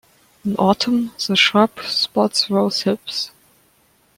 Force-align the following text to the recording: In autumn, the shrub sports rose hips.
In 0.43 0.55
autumn, 0.55 1.11
the 1.27 1.35
shrub 1.35 1.79
sports 1.81 2.49
rose 2.49 2.81
hips. 2.81 3.29